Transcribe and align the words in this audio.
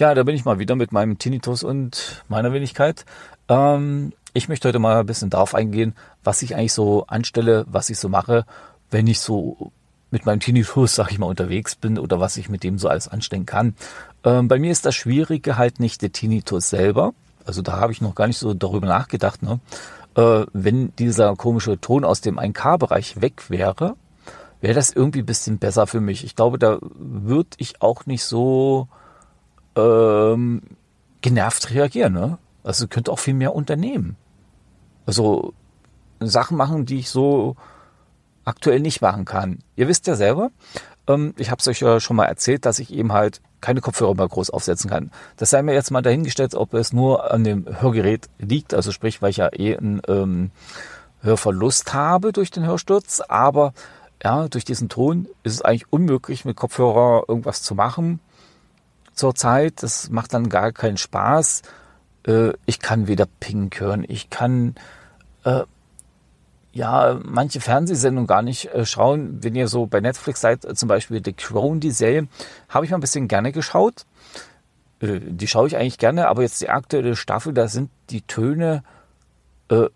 Tja, 0.00 0.14
da 0.14 0.22
bin 0.22 0.34
ich 0.34 0.46
mal 0.46 0.58
wieder 0.58 0.76
mit 0.76 0.92
meinem 0.92 1.18
Tinnitus 1.18 1.62
und 1.62 2.24
meiner 2.26 2.54
Wenigkeit. 2.54 3.04
Ähm, 3.50 4.14
ich 4.32 4.48
möchte 4.48 4.68
heute 4.68 4.78
mal 4.78 5.00
ein 5.00 5.04
bisschen 5.04 5.28
darauf 5.28 5.54
eingehen, 5.54 5.94
was 6.24 6.40
ich 6.40 6.54
eigentlich 6.54 6.72
so 6.72 7.04
anstelle, 7.06 7.66
was 7.68 7.90
ich 7.90 7.98
so 7.98 8.08
mache, 8.08 8.46
wenn 8.90 9.06
ich 9.06 9.20
so 9.20 9.72
mit 10.10 10.24
meinem 10.24 10.40
Tinnitus, 10.40 10.94
sag 10.94 11.12
ich 11.12 11.18
mal, 11.18 11.26
unterwegs 11.26 11.76
bin 11.76 11.98
oder 11.98 12.18
was 12.18 12.38
ich 12.38 12.48
mit 12.48 12.64
dem 12.64 12.78
so 12.78 12.88
alles 12.88 13.08
anstellen 13.08 13.44
kann. 13.44 13.74
Ähm, 14.24 14.48
bei 14.48 14.58
mir 14.58 14.72
ist 14.72 14.86
das 14.86 14.94
Schwierige 14.94 15.58
halt 15.58 15.80
nicht 15.80 16.00
der 16.00 16.12
Tinnitus 16.12 16.70
selber. 16.70 17.12
Also 17.50 17.62
da 17.62 17.80
habe 17.80 17.90
ich 17.90 18.00
noch 18.00 18.14
gar 18.14 18.28
nicht 18.28 18.38
so 18.38 18.54
darüber 18.54 18.86
nachgedacht. 18.86 19.42
Ne? 19.42 19.58
Äh, 20.14 20.46
wenn 20.52 20.94
dieser 20.94 21.34
komische 21.34 21.80
Ton 21.80 22.04
aus 22.04 22.20
dem 22.20 22.38
1K-Bereich 22.38 23.20
weg 23.20 23.50
wäre, 23.50 23.96
wäre 24.60 24.74
das 24.74 24.92
irgendwie 24.92 25.18
ein 25.18 25.26
bisschen 25.26 25.58
besser 25.58 25.88
für 25.88 26.00
mich. 26.00 26.22
Ich 26.22 26.36
glaube, 26.36 26.60
da 26.60 26.78
würde 26.80 27.50
ich 27.56 27.82
auch 27.82 28.06
nicht 28.06 28.22
so 28.22 28.86
ähm, 29.74 30.62
genervt 31.22 31.70
reagieren. 31.74 32.12
Ne? 32.12 32.38
Also 32.62 32.86
könnte 32.86 33.10
auch 33.10 33.18
viel 33.18 33.34
mehr 33.34 33.52
unternehmen. 33.52 34.14
Also 35.04 35.52
Sachen 36.20 36.56
machen, 36.56 36.86
die 36.86 37.00
ich 37.00 37.10
so 37.10 37.56
aktuell 38.44 38.78
nicht 38.78 39.02
machen 39.02 39.24
kann. 39.24 39.58
Ihr 39.74 39.88
wisst 39.88 40.06
ja 40.06 40.14
selber, 40.14 40.52
ähm, 41.14 41.34
ich 41.38 41.50
habe 41.50 41.60
es 41.60 41.68
euch 41.68 41.80
ja 41.80 42.00
schon 42.00 42.16
mal 42.16 42.26
erzählt, 42.26 42.66
dass 42.66 42.78
ich 42.78 42.92
eben 42.92 43.12
halt 43.12 43.40
keine 43.60 43.80
Kopfhörer 43.80 44.14
mehr 44.14 44.28
groß 44.28 44.50
aufsetzen 44.50 44.90
kann. 44.90 45.10
Das 45.36 45.50
sei 45.50 45.62
mir 45.62 45.74
jetzt 45.74 45.90
mal 45.90 46.02
dahingestellt, 46.02 46.54
ob 46.54 46.74
es 46.74 46.92
nur 46.92 47.30
an 47.30 47.44
dem 47.44 47.66
Hörgerät 47.80 48.28
liegt, 48.38 48.74
also 48.74 48.92
sprich, 48.92 49.20
weil 49.22 49.30
ich 49.30 49.38
ja 49.38 49.50
eh 49.52 49.76
einen 49.76 50.00
ähm, 50.08 50.50
Hörverlust 51.22 51.92
habe 51.92 52.32
durch 52.32 52.50
den 52.50 52.66
Hörsturz, 52.66 53.20
aber 53.20 53.72
ja, 54.22 54.48
durch 54.48 54.64
diesen 54.64 54.88
Ton 54.88 55.28
ist 55.42 55.54
es 55.54 55.62
eigentlich 55.62 55.90
unmöglich, 55.90 56.44
mit 56.44 56.56
Kopfhörer 56.56 57.24
irgendwas 57.28 57.62
zu 57.62 57.74
machen 57.74 58.20
zurzeit. 59.14 59.82
Das 59.82 60.10
macht 60.10 60.34
dann 60.34 60.48
gar 60.48 60.72
keinen 60.72 60.96
Spaß. 60.96 61.62
Äh, 62.26 62.52
ich 62.66 62.80
kann 62.80 63.06
weder 63.06 63.26
Pink 63.38 63.80
hören, 63.80 64.04
ich 64.06 64.30
kann 64.30 64.74
äh, 65.44 65.62
ja 66.72 67.18
manche 67.24 67.60
Fernsehsendungen 67.60 68.26
gar 68.26 68.42
nicht 68.42 68.66
äh, 68.66 68.84
schauen. 68.84 69.42
Wenn 69.42 69.54
ihr 69.54 69.68
so 69.68 69.86
bei 69.86 70.00
Netflix 70.00 70.40
seid, 70.40 70.62
zum 70.76 70.88
Beispiel 70.88 71.20
The 71.24 71.32
Crown, 71.32 71.80
die 71.80 71.90
Serie, 71.90 72.28
habe 72.68 72.84
ich 72.84 72.90
mal 72.90 72.98
ein 72.98 73.02
bisschen 73.02 73.28
gerne 73.28 73.52
geschaut. 73.52 74.06
Äh, 75.00 75.20
die 75.20 75.46
schaue 75.46 75.66
ich 75.66 75.76
eigentlich 75.76 75.98
gerne, 75.98 76.28
aber 76.28 76.42
jetzt 76.42 76.60
die 76.60 76.68
aktuelle 76.68 77.16
Staffel, 77.16 77.52
da 77.52 77.68
sind 77.68 77.90
die 78.10 78.22
Töne 78.22 78.82
äh, 79.70 79.86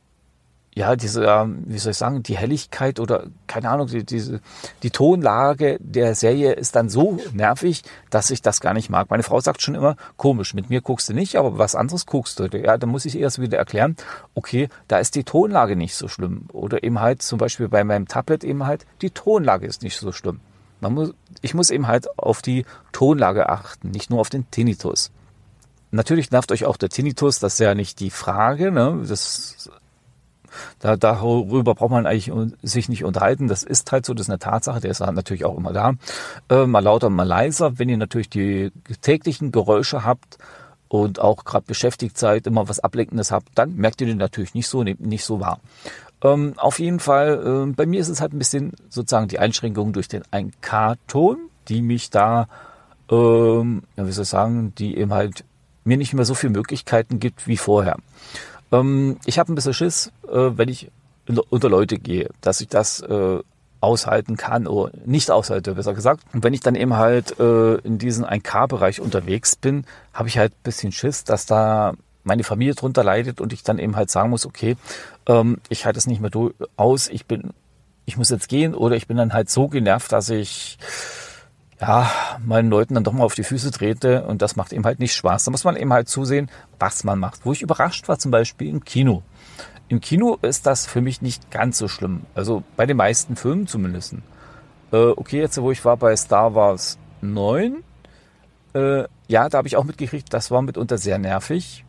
ja, 0.75 0.97
diese, 0.97 1.23
wie 1.67 1.79
soll 1.79 1.93
ich 1.93 1.97
sagen, 1.97 2.25
die 2.25 2.37
Helligkeit 2.37 2.99
oder 2.99 3.27
keine 3.47 3.71
Ahnung, 3.71 3.87
die, 3.87 4.05
diese, 4.05 4.41
die 4.83 4.91
Tonlage 4.91 5.79
der 5.81 6.17
Serie 6.17 6.53
ist 6.53 6.75
dann 6.75 6.89
so 6.89 7.21
nervig, 7.33 7.83
dass 8.11 8.31
ich 8.31 8.43
das 8.43 8.61
gar 8.61 8.75
nicht 8.75 8.91
mag. 8.91 9.09
Meine 9.09 9.23
Frau 9.23 9.41
sagt 9.41 9.63
schon 9.63 9.77
immer, 9.77 9.95
komisch, 10.17 10.53
mit 10.53 10.71
mir 10.71 10.81
guckst 10.81 11.09
du 11.09 11.15
nicht, 11.15 11.37
aber 11.37 11.59
was 11.59 11.77
anderes 11.77 12.07
guckst 12.07 12.41
du. 12.41 12.47
Ja, 12.47 12.77
dann 12.77 12.91
muss 12.91 13.05
ich 13.05 13.17
erst 13.17 13.41
wieder 13.41 13.57
erklären, 13.57 13.95
okay, 14.35 14.69
da 14.89 14.99
ist 14.99 15.15
die 15.15 15.23
Tonlage 15.23 15.77
nicht 15.77 15.95
so 15.95 16.09
schlimm. 16.09 16.47
Oder 16.53 16.83
eben 16.83 17.01
halt 17.01 17.23
zum 17.23 17.39
Beispiel 17.39 17.69
bei 17.69 17.85
meinem 17.85 18.09
Tablet 18.09 18.43
eben 18.43 18.67
halt, 18.67 18.85
die 19.01 19.11
Tonlage 19.11 19.67
ist 19.67 19.83
nicht 19.83 19.97
so 19.97 20.11
schlimm. 20.11 20.41
Man 20.81 20.95
muss, 20.95 21.15
ich 21.41 21.55
muss 21.55 21.71
eben 21.71 21.87
halt 21.87 22.19
auf 22.19 22.43
die 22.43 22.67
Tonlage 22.91 23.49
achten, 23.49 23.93
nicht 23.93 24.11
nur 24.11 24.21
auf 24.21 24.29
den 24.29 24.51
Tinnitus. 24.51 25.13
Natürlich 25.93 26.33
nervt 26.33 26.51
euch 26.51 26.65
auch 26.65 26.77
der 26.77 26.89
Tinnitus, 26.89 27.39
das 27.39 27.55
ist 27.55 27.61
ja 27.61 27.77
nicht 27.77 28.01
die 28.01 28.11
Frage. 28.11 28.73
Ne? 28.73 29.05
Das 29.09 29.71
da, 30.79 30.97
darüber 30.97 31.75
braucht 31.75 31.91
man 31.91 32.07
eigentlich 32.07 32.33
sich 32.63 32.89
nicht 32.89 33.05
unterhalten. 33.05 33.49
Das 33.49 33.63
ist 33.63 33.91
halt 33.93 34.07
so, 34.07 34.15
das 34.15 34.27
ist 34.27 34.31
eine 34.31 34.39
Tatsache, 34.39 34.81
der 34.81 34.91
ist 34.91 35.01
halt 35.01 35.15
natürlich 35.15 35.45
auch 35.45 35.57
immer 35.57 35.73
da. 35.73 35.95
Äh, 36.49 36.67
mal 36.67 36.81
lauter, 36.81 37.11
mal 37.11 37.27
leiser. 37.27 37.79
Wenn 37.79 37.89
ihr 37.89 37.97
natürlich 37.97 38.29
die 38.29 38.71
täglichen 39.01 39.53
Geräusche 39.53 40.05
habt 40.05 40.39
und 40.89 41.21
auch 41.21 41.45
gerade 41.45 41.67
beschäftigt 41.67 42.19
seid, 42.19 42.47
immer 42.47 42.69
was 42.69 42.81
Ablenkendes 42.81 43.31
habt, 43.31 43.49
dann 43.55 43.75
merkt 43.77 44.01
ihr 44.01 44.07
den 44.07 44.19
natürlich 44.19 44.55
nicht 44.55 44.69
so, 44.69 44.83
nicht 44.83 45.25
so 45.25 45.41
wahr. 45.41 45.61
Ähm, 46.23 46.55
auf 46.57 46.79
jeden 46.79 47.01
Fall, 47.01 47.67
äh, 47.69 47.73
bei 47.73 47.87
mir 47.87 48.01
ist 48.01 48.09
es 48.09 48.21
halt 48.21 48.33
ein 48.33 48.39
bisschen 48.39 48.73
sozusagen 48.89 49.29
die 49.29 49.39
Einschränkung 49.39 49.93
durch 49.93 50.09
den 50.09 50.23
1K-Ton, 50.25 51.39
die 51.69 51.83
mich 51.83 52.11
da, 52.11 52.49
ähm, 53.11 53.83
ja, 53.97 54.07
wie 54.07 54.13
soll 54.13 54.23
ich 54.23 54.29
sagen, 54.29 54.75
die 54.77 54.97
eben 54.97 55.13
halt 55.13 55.45
mir 55.85 55.99
nicht 55.99 56.15
mehr 56.15 56.25
so 56.25 56.35
viele 56.35 56.53
Möglichkeiten 56.53 57.21
gibt 57.21 57.47
wie 57.47 57.59
vorher. 57.59 57.97
Ähm, 58.75 59.19
ich 59.25 59.39
habe 59.39 59.53
ein 59.53 59.55
bisschen 59.55 59.75
Schiss, 59.75 60.13
äh, 60.29 60.51
wenn 60.57 60.69
ich 60.69 60.91
unter 61.49 61.69
Leute 61.69 61.99
gehe, 61.99 62.29
dass 62.41 62.61
ich 62.61 62.69
das 62.69 63.01
äh, 63.01 63.39
aushalten 63.81 64.37
kann 64.37 64.67
oder 64.67 64.91
nicht 65.05 65.31
aushalte, 65.31 65.75
besser 65.75 65.95
gesagt. 65.95 66.23
Und 66.33 66.43
wenn 66.43 66.55
ich 66.55 66.61
dann 66.61 66.75
eben 66.75 66.95
halt 66.95 67.39
äh, 67.39 67.75
in 67.77 67.99
diesem 67.99 68.25
1K-Bereich 68.25 69.01
unterwegs 69.01 69.57
bin, 69.57 69.85
habe 70.13 70.29
ich 70.29 70.39
halt 70.39 70.63
bisschen 70.63 70.93
Schiss, 70.93 71.25
dass 71.25 71.47
da 71.47 71.95
meine 72.25 72.45
Familie 72.45 72.75
drunter 72.75 73.05
leidet 73.05 73.41
und 73.41 73.53
ich 73.53 73.63
dann 73.63 73.79
eben 73.79 73.97
halt 73.97 74.11
sagen 74.11 74.31
muss, 74.31 74.47
okay, 74.47 74.77
ähm, 75.27 75.59
ich 75.69 75.85
halte 75.85 75.99
es 75.99 76.07
nicht 76.07 76.21
mehr 76.21 76.31
aus, 76.77 77.09
ich 77.09 77.27
bin, 77.27 77.51
ich 78.07 78.17
muss 78.17 78.31
jetzt 78.31 78.49
gehen 78.49 78.75
oder 78.75 78.97
ich 78.97 79.07
bin 79.07 79.19
dann 79.19 79.35
halt 79.35 79.51
so 79.51 79.69
genervt, 79.69 80.11
dass 80.13 80.31
ich 80.31 80.79
ja, 81.81 82.11
meinen 82.45 82.71
Leuten 82.71 82.95
dann 82.95 83.05
doch 83.05 83.13
mal 83.13 83.25
auf 83.25 83.35
die 83.35 83.45
Füße 83.45 83.71
trete 83.71 84.25
und 84.25 84.43
das 84.43 84.57
macht 84.57 84.73
eben 84.73 84.85
halt 84.85 85.01
nicht 85.01 85.15
Spaß. 85.15 85.45
Da 85.45 85.51
muss 85.51 85.65
man 85.65 85.77
eben 85.77 85.93
halt 85.93 86.09
zusehen, 86.09 86.51
was 86.79 87.05
man 87.05 87.19
macht. 87.19 87.45
Wo 87.45 87.53
ich 87.53 87.63
überrascht 87.63 88.09
war, 88.09 88.19
zum 88.19 88.31
Beispiel 88.31 88.69
im 88.69 88.85
Kino. 88.85 89.23
Im 89.89 90.01
Kino 90.01 90.39
ist 90.43 90.67
das 90.67 90.87
für 90.87 91.01
mich 91.01 91.21
nicht 91.21 91.51
ganz 91.51 91.79
so 91.79 91.89
schlimm. 91.89 92.23
Also 92.35 92.63
bei 92.77 92.87
den 92.87 92.97
meisten 92.97 93.37
Filmen 93.37 93.67
zumindest. 93.67 94.15
Äh, 94.93 94.97
okay, 94.97 95.41
jetzt 95.41 95.61
wo 95.61 95.71
ich 95.71 95.85
war 95.85 95.97
bei 95.97 96.17
Star 96.17 96.55
Wars 96.55 96.99
9, 97.21 97.83
äh, 98.75 99.05
ja, 99.29 99.49
da 99.49 99.59
habe 99.59 99.69
ich 99.69 99.77
auch 99.77 99.85
mitgekriegt, 99.85 100.33
das 100.33 100.51
war 100.51 100.63
mitunter 100.63 100.99
sehr 100.99 101.19
nervig. 101.19 101.85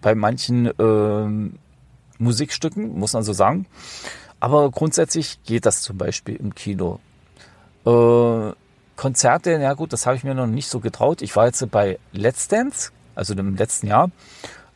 Bei 0.00 0.14
manchen 0.14 0.66
äh, 0.66 1.50
Musikstücken, 2.18 2.98
muss 2.98 3.14
man 3.14 3.22
so 3.22 3.32
sagen. 3.32 3.66
Aber 4.40 4.70
grundsätzlich 4.70 5.42
geht 5.44 5.66
das 5.66 5.82
zum 5.82 5.96
Beispiel 5.96 6.36
im 6.36 6.54
Kino. 6.54 7.00
Äh, 7.86 8.52
Konzerte, 8.96 9.52
ja 9.52 9.74
gut, 9.74 9.92
das 9.92 10.06
habe 10.06 10.16
ich 10.16 10.24
mir 10.24 10.34
noch 10.34 10.46
nicht 10.46 10.68
so 10.68 10.80
getraut. 10.80 11.22
Ich 11.22 11.34
war 11.36 11.46
jetzt 11.46 11.68
bei 11.70 11.98
Let's 12.12 12.48
Dance, 12.48 12.90
also 13.14 13.34
im 13.34 13.56
letzten 13.56 13.88
Jahr. 13.88 14.10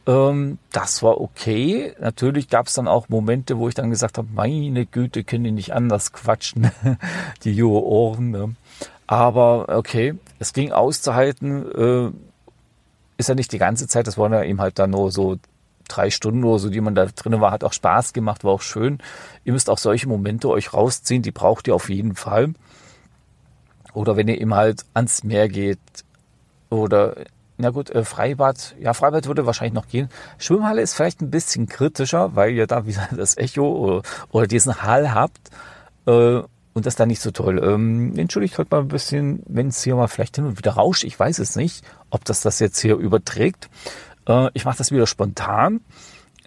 Ähm, 0.06 0.59
das 0.73 1.03
war 1.03 1.21
okay. 1.21 1.95
Natürlich 2.01 2.49
gab 2.49 2.67
es 2.67 2.75
dann 2.75 2.89
auch 2.89 3.09
Momente, 3.09 3.59
wo 3.59 3.69
ich 3.69 3.75
dann 3.75 3.91
gesagt 3.91 4.19
habe, 4.19 4.28
meine 4.33 4.87
Güte, 4.87 5.23
können 5.23 5.45
die 5.45 5.53
nicht 5.53 5.75
anders 5.75 6.12
quatschen, 6.12 6.71
die 7.45 7.53
junge 7.53 7.81
Ohren. 7.81 8.31
Ne? 8.31 8.55
Aber 9.07 9.67
okay, 9.69 10.15
es 10.39 10.53
ging 10.53 10.73
auszuhalten. 10.73 11.71
Äh, 11.73 12.11
ist 13.19 13.28
ja 13.28 13.34
nicht 13.34 13.53
die 13.53 13.59
ganze 13.59 13.89
Zeit, 13.89 14.07
das 14.07 14.17
waren 14.17 14.33
ja 14.33 14.45
eben 14.45 14.61
halt 14.61 14.78
dann 14.78 14.91
nur 14.91 15.11
so 15.11 15.39
drei 15.89 16.11
Stunden 16.11 16.45
oder 16.45 16.59
so, 16.59 16.71
die 16.71 16.81
man 16.81 16.95
da 16.95 17.07
drin 17.07 17.41
war, 17.41 17.51
hat 17.51 17.65
auch 17.65 17.73
Spaß 17.73 18.12
gemacht, 18.12 18.45
war 18.45 18.53
auch 18.53 18.62
schön. 18.62 18.99
Ihr 19.45 19.53
müsst 19.53 19.69
auch 19.69 19.78
solche 19.78 20.09
Momente 20.09 20.49
euch 20.49 20.73
rausziehen, 20.73 21.23
die 21.23 21.33
braucht 21.33 21.67
ihr 21.67 21.75
auf 21.75 21.91
jeden 21.91 22.15
Fall. 22.15 22.55
Oder 23.98 24.16
wenn 24.16 24.28
ihr 24.28 24.41
eben 24.41 24.54
halt 24.54 24.84
ans 24.94 25.25
Meer 25.25 25.48
geht 25.48 25.81
oder 26.70 27.16
na 27.56 27.70
gut, 27.70 27.91
äh, 27.91 28.04
Freibad, 28.04 28.76
ja, 28.78 28.94
Freibad 28.94 29.26
würde 29.26 29.44
wahrscheinlich 29.44 29.75
noch 29.75 29.88
gehen. 29.88 30.09
Schwimmhalle 30.38 30.82
ist 30.82 30.94
vielleicht 30.94 31.20
ein 31.20 31.32
bisschen 31.32 31.66
kritischer, 31.66 32.36
weil 32.36 32.53
ihr 32.53 32.69
da 32.69 32.86
wieder 32.86 33.09
das 33.16 33.36
Echo 33.36 33.66
oder, 33.69 34.03
oder 34.31 34.47
diesen 34.47 34.82
Hall 34.82 35.12
habt 35.12 35.50
äh, 36.06 36.42
und 36.75 36.86
das 36.86 36.94
dann 36.94 37.09
nicht 37.09 37.20
so 37.20 37.32
toll. 37.32 37.60
Ähm, 37.60 38.16
entschuldigt 38.16 38.56
heute 38.59 38.70
mal 38.70 38.82
ein 38.82 38.88
bisschen, 38.88 39.42
wenn 39.48 39.66
es 39.66 39.82
hier 39.82 39.97
mal 39.97 40.06
vielleicht 40.06 40.36
hin 40.36 40.47
und 40.47 40.59
wieder 40.59 40.75
rauscht. 40.75 41.03
Ich 41.03 41.19
weiß 41.19 41.41
es 41.41 41.56
nicht, 41.56 41.84
ob 42.10 42.25
das 42.25 42.41
das 42.41 42.60
jetzt 42.60 42.78
hier 42.78 42.94
überträgt. 42.94 43.69
Äh, 44.28 44.50
ich 44.54 44.65
mache 44.65 44.78
das 44.78 44.92
wieder 44.92 45.09
spontan. 45.09 45.80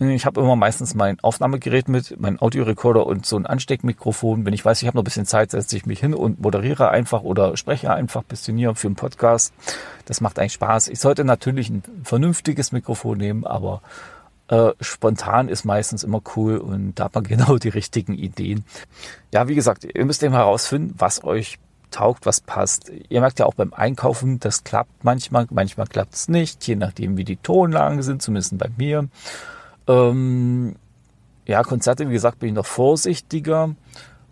Ich 0.10 0.26
habe 0.26 0.42
immer 0.42 0.56
meistens 0.56 0.96
mein 0.96 1.20
Aufnahmegerät 1.20 1.88
mit, 1.88 2.20
mein 2.20 2.42
Audiorekorder 2.42 3.06
und 3.06 3.24
so 3.24 3.36
ein 3.36 3.46
Ansteckmikrofon. 3.46 4.48
Wenn 4.48 4.54
ich 4.54 4.66
weiß, 4.66 4.82
ich 4.82 4.88
habe 4.88 4.98
noch 4.98 5.04
ein 5.04 5.06
bisschen 5.06 5.28
Zeit, 5.28 5.52
setze 5.52 5.78
ich 5.78 5.86
mich 5.86 6.00
hin 6.00 6.16
und 6.16 6.42
moderiere 6.42 6.90
einfach 6.90 7.22
oder 7.22 7.56
spreche 7.56 7.94
einfach 7.94 8.22
ein 8.22 8.28
bisschen 8.28 8.58
hier 8.58 8.74
für 8.74 8.88
einen 8.88 8.96
Podcast. 8.96 9.54
Das 10.06 10.20
macht 10.20 10.40
eigentlich 10.40 10.54
Spaß. 10.54 10.88
Ich 10.88 11.00
sollte 11.00 11.24
natürlich 11.24 11.70
ein 11.70 11.84
vernünftiges 12.04 12.72
Mikrofon 12.72 13.20
nehmen, 13.20 13.46
aber 13.46 13.84
äh, 14.48 14.72
spontan 14.82 15.50
ist 15.50 15.66
meistens 15.66 16.04
immer 16.04 16.22
cool 16.36 16.58
und 16.58 16.96
da 16.96 17.04
hat 17.04 17.14
man 17.14 17.24
genau 17.26 17.58
die 17.58 17.70
richtigen 17.70 18.16
Ideen. 18.16 18.66
Ja, 19.32 19.48
wie 19.48 19.56
gesagt, 19.56 19.86
ihr 19.86 20.06
müsst 20.06 20.24
eben 20.24 20.34
herausfinden, 20.34 20.96
was 20.98 21.24
euch 21.24 21.60
taugt, 21.92 22.26
was 22.26 22.42
passt. 22.42 22.92
Ihr 23.10 23.22
merkt 23.22 23.38
ja 23.38 23.46
auch 23.46 23.54
beim 23.54 23.72
Einkaufen, 23.72 24.40
das 24.40 24.64
klappt 24.64 25.04
manchmal, 25.04 25.46
manchmal 25.52 25.86
klappt 25.86 26.16
es 26.16 26.28
nicht, 26.28 26.66
je 26.66 26.76
nachdem 26.76 27.18
wie 27.18 27.24
die 27.24 27.38
Tonlagen 27.38 28.02
sind, 28.02 28.24
zumindest 28.24 28.58
bei 28.58 28.70
mir. 28.78 29.08
Ähm, 29.88 30.76
ja, 31.46 31.64
Konzerte, 31.64 32.08
wie 32.08 32.14
gesagt, 32.14 32.40
bin 32.40 32.50
ich 32.50 32.56
noch 32.56 32.66
vorsichtiger. 32.66 33.76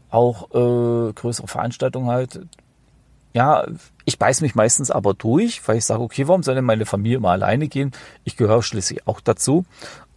Auch 0.10 0.50
äh, 0.52 1.14
größere 1.14 1.48
Veranstaltungen 1.48 2.10
halt. 2.10 2.42
Ja, 3.34 3.68
ich 4.06 4.18
beiß 4.18 4.42
mich 4.42 4.56
meistens 4.56 4.90
aber 4.90 5.14
durch, 5.14 5.68
weil 5.68 5.78
ich 5.78 5.86
sage, 5.86 6.02
okay, 6.02 6.28
warum 6.28 6.42
soll 6.42 6.56
denn 6.56 6.66
meine 6.66 6.86
Familie 6.86 7.20
mal 7.20 7.34
alleine 7.34 7.68
gehen? 7.68 7.92
Ich 8.24 8.38
gehöre 8.38 8.64
schließlich 8.64 9.08
auch 9.08 9.22
dazu. 9.22 9.66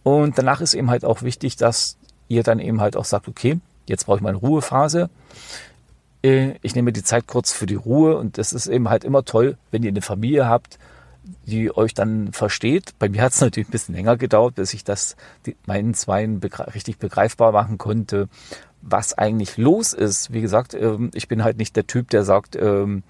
Und 0.01 0.37
danach 0.37 0.61
ist 0.61 0.73
eben 0.73 0.89
halt 0.89 1.05
auch 1.05 1.21
wichtig, 1.21 1.55
dass 1.55 1.97
ihr 2.27 2.43
dann 2.43 2.59
eben 2.59 2.81
halt 2.81 2.97
auch 2.97 3.05
sagt, 3.05 3.27
okay, 3.27 3.59
jetzt 3.87 4.05
brauche 4.05 4.17
ich 4.17 4.23
meine 4.23 4.37
Ruhephase. 4.37 5.09
Äh, 6.23 6.55
ich 6.61 6.75
nehme 6.75 6.91
die 6.91 7.03
Zeit 7.03 7.27
kurz 7.27 7.53
für 7.53 7.65
die 7.65 7.75
Ruhe 7.75 8.17
und 8.17 8.37
das 8.37 8.53
ist 8.53 8.67
eben 8.67 8.89
halt 8.89 9.03
immer 9.03 9.23
toll, 9.25 9.57
wenn 9.71 9.83
ihr 9.83 9.89
eine 9.89 10.01
Familie 10.01 10.47
habt, 10.47 10.79
die 11.45 11.75
euch 11.75 11.93
dann 11.93 12.31
versteht. 12.33 12.93
Bei 12.99 13.09
mir 13.09 13.21
hat 13.21 13.33
es 13.33 13.41
natürlich 13.41 13.69
ein 13.69 13.71
bisschen 13.71 13.95
länger 13.95 14.17
gedauert, 14.17 14.55
bis 14.55 14.73
ich 14.73 14.83
das 14.83 15.15
meinen 15.65 15.93
Zweien 15.93 16.39
begre 16.39 16.73
richtig 16.73 16.97
begreifbar 16.97 17.51
machen 17.51 17.77
konnte, 17.77 18.27
was 18.81 19.17
eigentlich 19.17 19.57
los 19.57 19.93
ist. 19.93 20.33
Wie 20.33 20.41
gesagt, 20.41 20.73
ähm, 20.73 21.11
ich 21.13 21.27
bin 21.27 21.43
halt 21.43 21.57
nicht 21.57 21.75
der 21.75 21.87
Typ, 21.87 22.09
der 22.09 22.23
sagt, 22.23 22.55
ähm, 22.55 23.03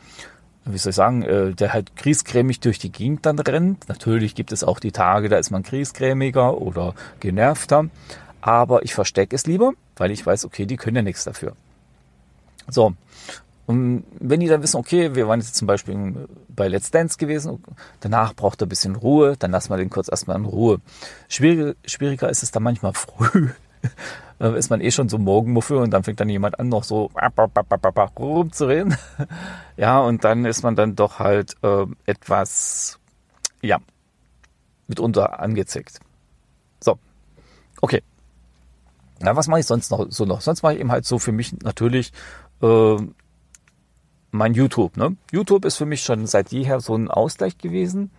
wie 0.65 0.77
soll 0.77 0.91
ich 0.91 0.95
sagen, 0.95 1.23
äh, 1.23 1.53
der 1.53 1.73
halt 1.73 1.95
kriescremig 1.95 2.59
durch 2.59 2.79
die 2.79 2.91
Gegend 2.91 3.25
dann 3.25 3.39
rennt. 3.39 3.89
Natürlich 3.89 4.35
gibt 4.35 4.51
es 4.51 4.63
auch 4.63 4.79
die 4.79 4.91
Tage, 4.91 5.29
da 5.29 5.37
ist 5.37 5.51
man 5.51 5.63
kriescremiger 5.63 6.57
oder 6.59 6.93
genervter. 7.19 7.89
Aber 8.39 8.83
ich 8.83 8.93
verstecke 8.93 9.35
es 9.35 9.45
lieber, 9.45 9.73
weil 9.95 10.11
ich 10.11 10.25
weiß, 10.25 10.45
okay, 10.45 10.65
die 10.65 10.77
können 10.77 10.97
ja 10.97 11.01
nichts 11.01 11.23
dafür. 11.23 11.55
So, 12.67 12.93
und 13.65 14.03
wenn 14.19 14.41
die 14.41 14.47
dann 14.47 14.61
wissen, 14.61 14.77
okay, 14.77 15.15
wir 15.15 15.27
waren 15.27 15.39
jetzt 15.39 15.55
zum 15.55 15.67
Beispiel 15.67 16.27
bei 16.49 16.67
Let's 16.67 16.91
Dance 16.91 17.17
gewesen, 17.17 17.63
danach 18.01 18.35
braucht 18.35 18.61
er 18.61 18.65
ein 18.65 18.69
bisschen 18.69 18.95
Ruhe, 18.95 19.37
dann 19.37 19.51
lassen 19.51 19.69
wir 19.69 19.77
den 19.77 19.89
kurz 19.89 20.09
erstmal 20.09 20.37
in 20.37 20.45
Ruhe. 20.45 20.81
Schwieriger, 21.29 21.73
schwieriger 21.85 22.29
ist 22.29 22.43
es 22.43 22.51
dann 22.51 22.63
manchmal 22.63 22.93
früh. 22.93 23.49
da 24.37 24.53
ist 24.55 24.69
man 24.69 24.81
eh 24.81 24.91
schon 24.91 25.07
so 25.07 25.17
Morgenmuffel 25.17 25.77
und 25.77 25.91
dann 25.91 26.03
fängt 26.03 26.19
dann 26.19 26.27
jemand 26.27 26.59
an, 26.59 26.67
noch 26.67 26.83
so 26.83 27.09
rumzureden. 28.19 28.97
ja, 29.77 29.99
und 29.99 30.25
dann 30.25 30.43
ist 30.43 30.63
man 30.63 30.75
dann 30.75 30.95
doch 30.95 31.19
halt 31.19 31.55
äh, 31.63 31.85
etwas, 32.05 32.99
ja, 33.61 33.79
mitunter 34.87 35.39
angezickt. 35.39 35.99
So, 36.81 36.99
okay. 37.79 38.03
Na, 39.21 39.37
was 39.37 39.47
mache 39.47 39.61
ich 39.61 39.65
sonst 39.65 39.89
noch 39.89 40.07
so 40.09 40.25
noch? 40.25 40.41
Sonst 40.41 40.63
mache 40.63 40.73
ich 40.73 40.81
eben 40.81 40.91
halt 40.91 41.05
so 41.05 41.17
für 41.17 41.31
mich 41.31 41.53
natürlich 41.61 42.11
äh, 42.61 42.97
mein 44.33 44.53
YouTube. 44.53 44.97
Ne? 44.97 45.15
YouTube 45.31 45.63
ist 45.63 45.77
für 45.77 45.85
mich 45.85 46.01
schon 46.01 46.25
seit 46.25 46.51
jeher 46.51 46.81
so 46.81 46.95
ein 46.95 47.09
Ausgleich 47.09 47.57
gewesen. 47.57 48.11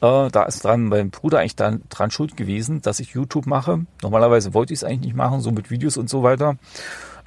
Äh, 0.00 0.30
da 0.30 0.44
ist 0.44 0.64
dran 0.64 0.84
mein 0.84 1.10
Bruder 1.10 1.40
eigentlich 1.40 1.56
dann 1.56 1.82
dran 1.88 2.10
schuld 2.10 2.36
gewesen, 2.36 2.82
dass 2.82 3.00
ich 3.00 3.10
YouTube 3.10 3.46
mache. 3.46 3.84
Normalerweise 4.02 4.54
wollte 4.54 4.72
ich 4.72 4.80
es 4.80 4.84
eigentlich 4.84 5.00
nicht 5.00 5.16
machen, 5.16 5.40
so 5.40 5.50
mit 5.50 5.70
Videos 5.70 5.96
und 5.96 6.08
so 6.08 6.22
weiter. 6.22 6.56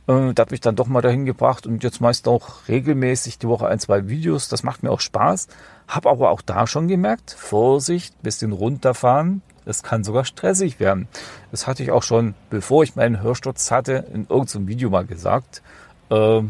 Äh, 0.07 0.33
da 0.33 0.41
hat 0.41 0.51
mich 0.51 0.61
dann 0.61 0.75
doch 0.75 0.87
mal 0.87 1.01
dahin 1.01 1.25
gebracht 1.25 1.67
und 1.67 1.83
jetzt 1.83 2.01
meist 2.01 2.27
auch 2.27 2.67
regelmäßig 2.67 3.37
die 3.37 3.47
Woche 3.47 3.67
ein, 3.67 3.79
zwei 3.79 4.07
Videos. 4.07 4.49
Das 4.49 4.63
macht 4.63 4.83
mir 4.83 4.91
auch 4.91 5.01
Spaß. 5.01 5.47
Hab 5.87 6.07
aber 6.07 6.31
auch 6.31 6.41
da 6.41 6.65
schon 6.65 6.87
gemerkt, 6.87 7.31
Vorsicht, 7.31 8.21
bisschen 8.23 8.53
runterfahren. 8.53 9.41
Es 9.65 9.83
kann 9.83 10.03
sogar 10.03 10.25
stressig 10.25 10.79
werden. 10.79 11.07
Das 11.51 11.67
hatte 11.67 11.83
ich 11.83 11.91
auch 11.91 12.01
schon, 12.01 12.33
bevor 12.49 12.83
ich 12.83 12.95
meinen 12.95 13.21
Hörsturz 13.21 13.69
hatte, 13.69 14.05
in 14.13 14.25
irgendeinem 14.27 14.67
Video 14.67 14.89
mal 14.89 15.05
gesagt. 15.05 15.61
Äh, 16.09 16.41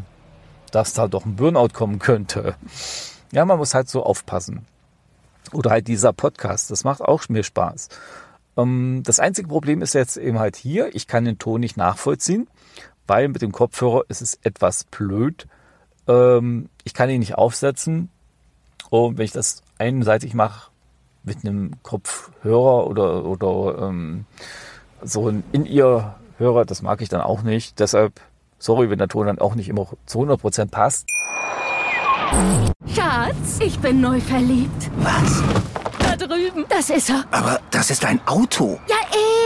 dass 0.71 0.93
da 0.93 1.07
doch 1.07 1.25
ein 1.25 1.35
Burnout 1.35 1.69
kommen 1.73 1.99
könnte. 1.99 2.55
Ja, 3.31 3.45
man 3.45 3.57
muss 3.57 3.73
halt 3.73 3.89
so 3.89 4.03
aufpassen. 4.03 4.65
Oder 5.53 5.71
halt 5.71 5.87
dieser 5.87 6.13
Podcast, 6.13 6.71
das 6.71 6.83
macht 6.83 7.01
auch 7.01 7.27
mir 7.29 7.43
Spaß. 7.43 7.89
Ähm, 8.57 9.03
das 9.05 9.19
einzige 9.19 9.47
Problem 9.47 9.81
ist 9.81 9.93
jetzt 9.93 10.17
eben 10.17 10.39
halt 10.39 10.55
hier, 10.55 10.93
ich 10.95 11.07
kann 11.07 11.25
den 11.25 11.39
Ton 11.39 11.61
nicht 11.61 11.77
nachvollziehen, 11.77 12.47
weil 13.07 13.27
mit 13.27 13.41
dem 13.41 13.51
Kopfhörer 13.51 14.03
ist 14.07 14.21
es 14.21 14.39
etwas 14.43 14.83
blöd. 14.85 15.47
Ähm, 16.07 16.69
ich 16.83 16.93
kann 16.93 17.09
ihn 17.09 17.19
nicht 17.19 17.35
aufsetzen. 17.35 18.09
Und 18.89 19.17
wenn 19.17 19.25
ich 19.25 19.31
das 19.31 19.63
einseitig 19.77 20.33
mache 20.33 20.69
mit 21.23 21.45
einem 21.45 21.81
Kopfhörer 21.83 22.87
oder, 22.87 23.25
oder 23.25 23.87
ähm, 23.87 24.25
so 25.01 25.29
ein 25.29 25.43
In-Ear-Hörer, 25.51 26.65
das 26.65 26.81
mag 26.81 27.01
ich 27.01 27.09
dann 27.09 27.21
auch 27.21 27.41
nicht. 27.41 27.79
Deshalb 27.79 28.19
Sorry, 28.61 28.91
wenn 28.91 28.99
der 28.99 29.07
Ton 29.07 29.25
dann 29.25 29.39
auch 29.39 29.55
nicht 29.55 29.69
immer 29.69 29.87
zu 30.05 30.19
100% 30.19 30.69
passt. 30.69 31.07
Schatz, 32.93 33.59
ich 33.59 33.79
bin 33.79 34.01
neu 34.01 34.21
verliebt. 34.21 34.91
Was? 34.97 35.41
Da 35.97 36.15
drüben. 36.15 36.65
Das 36.69 36.91
ist 36.91 37.09
er. 37.09 37.25
Aber 37.31 37.59
das 37.71 37.89
ist 37.89 38.05
ein 38.05 38.21
Auto. 38.27 38.79
Ja, 38.87 38.97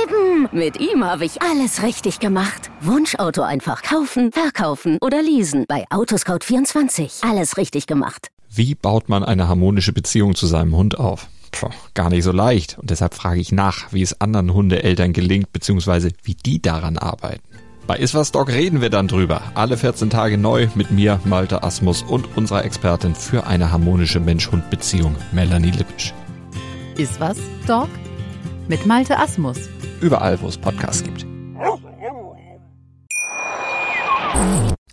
eben. 0.03 0.49
Mit 0.51 0.81
ihm 0.81 1.05
habe 1.05 1.23
ich 1.23 1.41
alles 1.41 1.81
richtig 1.81 2.19
gemacht. 2.19 2.69
Wunschauto 2.81 3.41
einfach 3.41 3.83
kaufen, 3.83 4.33
verkaufen 4.33 4.97
oder 4.99 5.21
leasen. 5.21 5.63
Bei 5.65 5.85
Autoscout24. 5.91 7.25
Alles 7.25 7.55
richtig 7.55 7.87
gemacht. 7.87 8.27
Wie 8.49 8.75
baut 8.75 9.07
man 9.07 9.23
eine 9.23 9.47
harmonische 9.47 9.93
Beziehung 9.93 10.35
zu 10.35 10.45
seinem 10.45 10.75
Hund 10.75 10.99
auf? 10.99 11.27
Puh, 11.51 11.69
gar 11.93 12.09
nicht 12.09 12.25
so 12.25 12.33
leicht. 12.33 12.77
Und 12.79 12.89
deshalb 12.89 13.13
frage 13.13 13.39
ich 13.39 13.53
nach, 13.53 13.93
wie 13.93 14.01
es 14.01 14.19
anderen 14.19 14.53
Hundeeltern 14.53 15.13
gelingt, 15.13 15.53
beziehungsweise 15.53 16.11
wie 16.23 16.35
die 16.35 16.61
daran 16.61 16.97
arbeiten. 16.97 17.54
Bei 17.87 17.97
Iswas 17.97 18.31
Dog 18.31 18.49
reden 18.49 18.81
wir 18.81 18.89
dann 18.89 19.07
drüber. 19.07 19.43
Alle 19.53 19.77
14 19.77 20.09
Tage 20.09 20.39
neu 20.39 20.67
mit 20.73 20.89
mir, 20.89 21.19
Malte 21.23 21.61
Asmus 21.61 22.01
und 22.01 22.35
unserer 22.35 22.65
Expertin 22.65 23.13
für 23.13 23.45
eine 23.45 23.71
harmonische 23.71 24.19
Mensch-Hund-Beziehung, 24.19 25.15
Melanie 25.31 25.69
Lippisch. 25.69 26.11
Iswas 26.97 27.37
Dog 27.67 27.89
mit 28.67 28.87
Malte 28.87 29.19
Asmus. 29.19 29.69
Überall, 30.01 30.41
wo 30.41 30.47
es 30.47 30.57
Podcasts 30.57 31.03
gibt. 31.03 31.27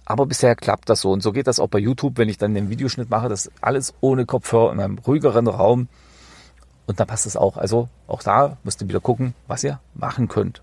Aber 0.04 0.26
bisher 0.26 0.54
klappt 0.54 0.90
das 0.90 1.00
so. 1.00 1.12
Und 1.12 1.22
so 1.22 1.32
geht 1.32 1.46
das 1.46 1.60
auch 1.60 1.68
bei 1.68 1.78
YouTube, 1.78 2.18
wenn 2.18 2.28
ich 2.28 2.36
dann 2.36 2.52
den 2.52 2.68
Videoschnitt 2.68 3.08
mache. 3.08 3.30
Das 3.30 3.50
alles 3.62 3.94
ohne 4.02 4.26
Kopfhörer 4.26 4.70
in 4.70 4.80
einem 4.80 4.98
ruhigeren 4.98 5.46
Raum. 5.46 5.88
Und 6.86 7.00
dann 7.00 7.06
passt 7.06 7.24
es 7.24 7.38
auch. 7.38 7.56
Also 7.56 7.88
auch 8.06 8.22
da 8.22 8.58
müsst 8.64 8.82
ihr 8.82 8.88
wieder 8.88 9.00
gucken, 9.00 9.32
was 9.46 9.64
ihr 9.64 9.80
machen 9.94 10.28
könnt. 10.28 10.60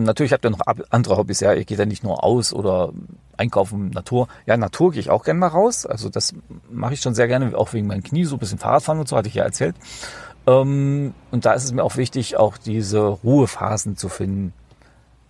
Natürlich 0.00 0.32
habt 0.32 0.44
ihr 0.44 0.50
noch 0.50 0.60
andere 0.90 1.16
Hobbys, 1.16 1.40
ja. 1.40 1.52
Ihr 1.52 1.64
geht 1.64 1.80
ja 1.80 1.84
nicht 1.84 2.04
nur 2.04 2.22
aus 2.22 2.52
oder 2.52 2.92
einkaufen, 3.36 3.90
Natur. 3.90 4.28
Ja, 4.46 4.56
Natur 4.56 4.92
gehe 4.92 5.00
ich 5.00 5.10
auch 5.10 5.24
gerne 5.24 5.40
mal 5.40 5.48
raus. 5.48 5.86
Also 5.86 6.08
das 6.08 6.34
mache 6.70 6.94
ich 6.94 7.00
schon 7.00 7.14
sehr 7.14 7.26
gerne, 7.26 7.56
auch 7.58 7.72
wegen 7.72 7.88
meinem 7.88 8.04
Knie, 8.04 8.24
so 8.24 8.36
ein 8.36 8.38
bisschen 8.38 8.58
Fahrradfahren 8.58 9.00
und 9.00 9.08
so, 9.08 9.16
hatte 9.16 9.28
ich 9.28 9.34
ja 9.34 9.42
erzählt. 9.42 9.74
Ähm, 10.46 11.14
und 11.32 11.46
da 11.46 11.52
ist 11.52 11.64
es 11.64 11.72
mir 11.72 11.82
auch 11.82 11.96
wichtig, 11.96 12.36
auch 12.36 12.58
diese 12.58 13.00
Ruhephasen 13.00 13.96
zu 13.96 14.08
finden. 14.08 14.52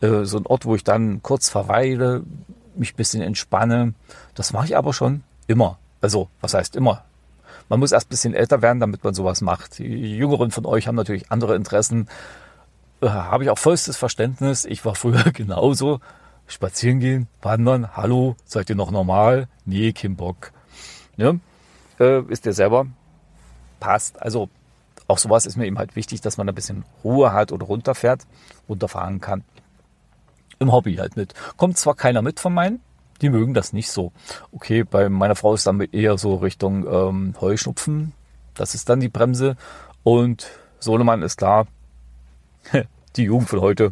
Äh, 0.02 0.24
so 0.24 0.36
ein 0.36 0.44
Ort, 0.46 0.66
wo 0.66 0.74
ich 0.74 0.84
dann 0.84 1.22
kurz 1.22 1.48
verweile, 1.48 2.24
mich 2.76 2.92
ein 2.92 2.96
bisschen 2.96 3.22
entspanne. 3.22 3.94
Das 4.34 4.52
mache 4.52 4.66
ich 4.66 4.76
aber 4.76 4.92
schon 4.92 5.22
immer. 5.46 5.78
Also, 6.02 6.28
was 6.42 6.52
heißt 6.52 6.76
immer? 6.76 7.04
Man 7.70 7.80
muss 7.80 7.92
erst 7.92 8.08
ein 8.08 8.10
bisschen 8.10 8.34
älter 8.34 8.60
werden, 8.60 8.80
damit 8.80 9.02
man 9.02 9.14
sowas 9.14 9.40
macht. 9.40 9.78
Die 9.78 10.16
Jüngeren 10.16 10.50
von 10.50 10.66
euch 10.66 10.86
haben 10.86 10.94
natürlich 10.94 11.32
andere 11.32 11.56
Interessen 11.56 12.06
habe 13.02 13.44
ich 13.44 13.50
auch 13.50 13.58
vollstes 13.58 13.96
Verständnis. 13.96 14.64
Ich 14.64 14.84
war 14.84 14.94
früher 14.94 15.24
genauso. 15.32 16.00
Spazieren 16.46 16.98
gehen, 16.98 17.28
wandern, 17.42 17.94
hallo, 17.94 18.34
seid 18.46 18.70
ihr 18.70 18.76
noch 18.76 18.90
normal? 18.90 19.48
Nee, 19.66 19.92
kein 19.92 20.16
Bock. 20.16 20.52
Ja, 21.18 21.34
äh, 22.00 22.22
ist 22.22 22.46
ihr 22.46 22.54
selber. 22.54 22.86
Passt. 23.80 24.22
Also 24.22 24.48
auch 25.08 25.18
sowas 25.18 25.44
ist 25.44 25.56
mir 25.56 25.66
eben 25.66 25.78
halt 25.78 25.94
wichtig, 25.94 26.22
dass 26.22 26.38
man 26.38 26.48
ein 26.48 26.54
bisschen 26.54 26.84
Ruhe 27.04 27.32
hat 27.32 27.52
oder 27.52 27.66
runterfährt, 27.66 28.26
runterfahren 28.68 29.20
kann. 29.20 29.44
Im 30.58 30.72
Hobby 30.72 30.96
halt 30.96 31.16
mit. 31.16 31.34
Kommt 31.56 31.76
zwar 31.76 31.94
keiner 31.94 32.22
mit 32.22 32.40
von 32.40 32.54
meinen, 32.54 32.80
die 33.20 33.28
mögen 33.28 33.52
das 33.52 33.72
nicht 33.72 33.90
so. 33.90 34.12
Okay, 34.50 34.84
bei 34.84 35.08
meiner 35.08 35.36
Frau 35.36 35.54
ist 35.54 35.66
dann 35.66 35.80
eher 35.80 36.16
so 36.18 36.36
Richtung 36.36 36.86
ähm, 36.86 37.34
Heuschnupfen. 37.40 38.12
Das 38.54 38.74
ist 38.74 38.88
dann 38.88 39.00
die 39.00 39.08
Bremse. 39.08 39.56
Und 40.02 40.48
Sohnemann 40.78 41.22
ist 41.22 41.36
klar, 41.36 41.66
die 43.16 43.24
Jugend 43.24 43.48
von 43.48 43.60
heute, 43.60 43.90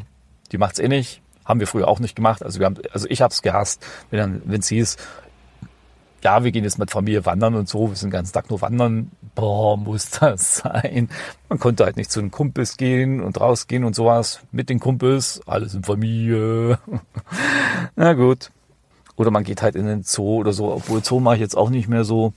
die 0.52 0.58
macht's 0.58 0.78
eh 0.78 0.88
nicht. 0.88 1.22
Haben 1.44 1.60
wir 1.60 1.66
früher 1.66 1.86
auch 1.88 2.00
nicht 2.00 2.16
gemacht. 2.16 2.42
Also 2.42 2.58
wir 2.58 2.66
haben, 2.66 2.76
also 2.92 3.06
ich 3.08 3.22
habe 3.22 3.32
es 3.32 3.42
gehasst, 3.42 3.86
wenn 4.10 4.42
es 4.48 4.68
hieß, 4.68 4.96
ja, 6.22 6.42
wir 6.42 6.50
gehen 6.50 6.64
jetzt 6.64 6.78
mit 6.78 6.90
Familie 6.90 7.24
wandern 7.24 7.54
und 7.54 7.68
so, 7.68 7.88
wir 7.88 7.94
sind 7.94 8.08
den 8.08 8.18
ganzen 8.18 8.32
Tag 8.32 8.50
nur 8.50 8.60
wandern. 8.60 9.12
Boah, 9.34 9.76
muss 9.76 10.10
das 10.10 10.56
sein. 10.64 11.08
Man 11.48 11.60
konnte 11.60 11.84
halt 11.84 11.96
nicht 11.96 12.10
zu 12.10 12.20
den 12.20 12.32
Kumpels 12.32 12.76
gehen 12.76 13.20
und 13.20 13.40
rausgehen 13.40 13.84
und 13.84 13.94
sowas 13.94 14.40
mit 14.50 14.68
den 14.68 14.80
Kumpels, 14.80 15.40
alles 15.46 15.74
in 15.74 15.84
Familie. 15.84 16.78
Na 17.96 18.14
gut. 18.14 18.50
Oder 19.14 19.30
man 19.30 19.44
geht 19.44 19.62
halt 19.62 19.76
in 19.76 19.86
den 19.86 20.02
Zoo 20.02 20.38
oder 20.38 20.52
so, 20.52 20.72
obwohl 20.72 21.04
Zoo 21.04 21.20
mache 21.20 21.36
ich 21.36 21.40
jetzt 21.40 21.56
auch 21.56 21.70
nicht 21.70 21.88
mehr 21.88 22.04
so. 22.04 22.32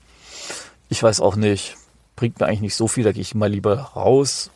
Ich 0.89 1.01
weiß 1.01 1.19
auch 1.19 1.35
nicht. 1.35 1.75
Bringt 2.15 2.39
mir 2.39 2.45
eigentlich 2.45 2.61
nicht 2.61 2.75
so 2.75 2.87
viel, 2.87 3.03
da 3.03 3.11
gehe 3.11 3.21
ich 3.21 3.33
mal 3.33 3.49
lieber 3.49 3.75
raus 3.79 4.51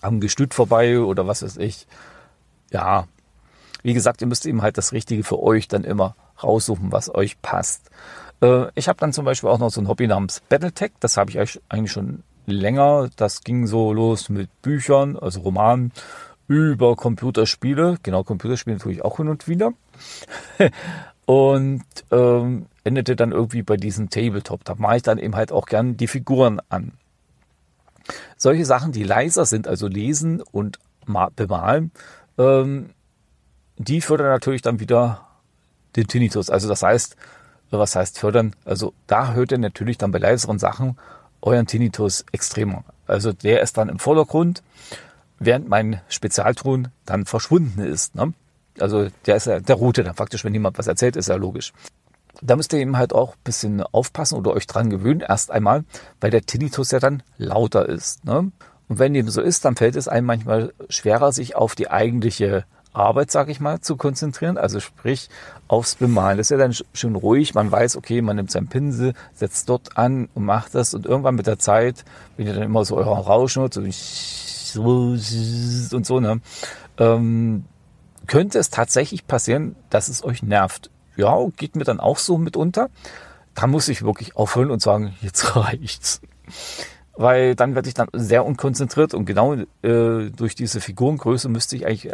am 0.00 0.20
Gestüt 0.20 0.54
vorbei 0.54 1.00
oder 1.00 1.26
was 1.26 1.42
weiß 1.42 1.56
ich. 1.58 1.86
Ja, 2.70 3.06
wie 3.82 3.94
gesagt, 3.94 4.20
ihr 4.20 4.26
müsst 4.26 4.46
eben 4.46 4.62
halt 4.62 4.78
das 4.78 4.92
Richtige 4.92 5.24
für 5.24 5.42
euch 5.42 5.68
dann 5.68 5.84
immer 5.84 6.14
raussuchen, 6.42 6.92
was 6.92 7.14
euch 7.14 7.40
passt. 7.42 7.90
Äh, 8.42 8.66
ich 8.74 8.88
habe 8.88 8.98
dann 8.98 9.12
zum 9.12 9.24
Beispiel 9.24 9.48
auch 9.48 9.58
noch 9.58 9.70
so 9.70 9.80
ein 9.80 9.88
Hobby 9.88 10.06
namens 10.06 10.40
Battletech. 10.48 10.92
Das 11.00 11.16
habe 11.16 11.30
ich 11.30 11.60
eigentlich 11.68 11.92
schon 11.92 12.22
länger. 12.46 13.08
Das 13.16 13.42
ging 13.42 13.66
so 13.66 13.92
los 13.92 14.28
mit 14.28 14.48
Büchern, 14.62 15.16
also 15.16 15.40
Romanen 15.40 15.92
über 16.48 16.96
Computerspiele. 16.96 17.98
Genau, 18.02 18.24
Computerspiele 18.24 18.78
tue 18.78 18.92
ich 18.92 19.04
auch 19.04 19.18
hin 19.18 19.28
und 19.28 19.48
wieder. 19.48 19.72
und 21.26 21.84
ähm, 22.10 22.66
endete 22.82 23.16
dann 23.16 23.32
irgendwie 23.32 23.62
bei 23.62 23.76
diesem 23.76 24.10
Tabletop. 24.10 24.64
Da 24.64 24.74
mache 24.76 24.96
ich 24.96 25.02
dann 25.02 25.18
eben 25.18 25.36
halt 25.36 25.52
auch 25.52 25.66
gern 25.66 25.96
die 25.96 26.08
Figuren 26.08 26.60
an. 26.68 26.92
Solche 28.36 28.64
Sachen, 28.64 28.92
die 28.92 29.04
leiser 29.04 29.44
sind, 29.44 29.68
also 29.68 29.86
lesen 29.86 30.42
und 30.42 30.78
bemalen, 31.36 31.90
ähm, 32.38 32.90
die 33.76 34.00
fördern 34.00 34.28
natürlich 34.28 34.62
dann 34.62 34.80
wieder 34.80 35.26
den 35.96 36.06
Tinnitus. 36.06 36.50
Also 36.50 36.68
das 36.68 36.82
heißt, 36.82 37.16
was 37.70 37.96
heißt 37.96 38.18
fördern? 38.18 38.54
Also 38.64 38.92
da 39.06 39.32
hört 39.32 39.52
ihr 39.52 39.58
natürlich 39.58 39.98
dann 39.98 40.10
bei 40.10 40.18
leiseren 40.18 40.58
Sachen 40.58 40.96
euren 41.40 41.66
Tinnitus 41.66 42.24
extremer. 42.32 42.84
Also 43.06 43.32
der 43.32 43.62
ist 43.62 43.76
dann 43.76 43.88
im 43.88 43.98
Vordergrund, 43.98 44.62
während 45.38 45.68
mein 45.68 46.00
Spezialton 46.08 46.88
dann 47.06 47.24
verschwunden 47.24 47.80
ist. 47.80 48.14
Ne? 48.14 48.34
Also 48.78 49.08
der 49.26 49.36
ist 49.36 49.46
ja 49.46 49.60
der 49.60 49.76
Route 49.76 50.04
dann 50.04 50.14
faktisch, 50.14 50.44
wenn 50.44 50.52
jemand 50.52 50.78
was 50.78 50.86
erzählt, 50.86 51.16
ist 51.16 51.28
ja 51.28 51.36
logisch. 51.36 51.72
Da 52.42 52.56
müsst 52.56 52.72
ihr 52.72 52.80
eben 52.80 52.96
halt 52.96 53.12
auch 53.12 53.34
ein 53.34 53.42
bisschen 53.44 53.82
aufpassen 53.82 54.38
oder 54.38 54.52
euch 54.52 54.66
dran 54.66 54.90
gewöhnen, 54.90 55.20
erst 55.20 55.50
einmal, 55.50 55.84
weil 56.20 56.30
der 56.30 56.42
Tinnitus 56.42 56.90
ja 56.90 56.98
dann 56.98 57.22
lauter 57.38 57.88
ist. 57.88 58.24
Ne? 58.24 58.50
Und 58.88 58.98
wenn 58.98 59.14
dem 59.14 59.28
so 59.28 59.40
ist, 59.40 59.64
dann 59.64 59.76
fällt 59.76 59.96
es 59.96 60.08
einem 60.08 60.26
manchmal 60.26 60.72
schwerer, 60.88 61.32
sich 61.32 61.54
auf 61.56 61.74
die 61.74 61.90
eigentliche 61.90 62.64
Arbeit, 62.92 63.30
sag 63.30 63.48
ich 63.48 63.60
mal, 63.60 63.80
zu 63.80 63.96
konzentrieren. 63.96 64.58
Also 64.58 64.80
sprich 64.80 65.28
aufs 65.68 65.94
Bemalen. 65.94 66.38
Das 66.38 66.46
ist 66.46 66.50
ja 66.50 66.56
dann 66.56 66.74
schön 66.92 67.14
ruhig. 67.14 67.54
Man 67.54 67.70
weiß, 67.70 67.96
okay, 67.96 68.20
man 68.20 68.36
nimmt 68.36 68.50
seinen 68.50 68.68
Pinsel, 68.68 69.14
setzt 69.32 69.68
dort 69.68 69.96
an 69.96 70.28
und 70.34 70.44
macht 70.44 70.74
das. 70.74 70.94
Und 70.94 71.06
irgendwann 71.06 71.36
mit 71.36 71.46
der 71.46 71.58
Zeit, 71.58 72.04
wenn 72.36 72.46
ihr 72.46 72.54
dann 72.54 72.64
immer 72.64 72.84
so 72.84 72.96
euren 72.96 73.20
Rauschen 73.20 73.62
hört, 73.62 73.74
so 73.74 74.82
und 74.82 76.06
so, 76.06 76.20
ne, 76.20 76.40
ähm, 76.98 77.64
könnte 78.26 78.58
es 78.58 78.70
tatsächlich 78.70 79.26
passieren, 79.26 79.76
dass 79.88 80.08
es 80.08 80.24
euch 80.24 80.42
nervt. 80.42 80.90
Ja, 81.16 81.38
geht 81.56 81.76
mir 81.76 81.84
dann 81.84 82.00
auch 82.00 82.18
so 82.18 82.38
mitunter. 82.38 82.90
Da 83.54 83.66
muss 83.66 83.88
ich 83.88 84.02
wirklich 84.02 84.36
aufhören 84.36 84.70
und 84.70 84.80
sagen, 84.80 85.14
jetzt 85.22 85.56
reicht's. 85.56 86.20
Weil 87.14 87.54
dann 87.54 87.74
werde 87.74 87.88
ich 87.88 87.94
dann 87.94 88.08
sehr 88.12 88.46
unkonzentriert 88.46 89.12
und 89.14 89.26
genau 89.26 89.54
äh, 89.54 90.30
durch 90.30 90.54
diese 90.54 90.80
Figurengröße 90.80 91.48
müsste 91.48 91.76
ich 91.76 91.86
eigentlich 91.86 92.10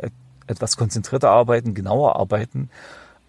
etwas 0.46 0.76
konzentrierter 0.76 1.30
arbeiten, 1.30 1.74
genauer 1.74 2.16
arbeiten. 2.16 2.70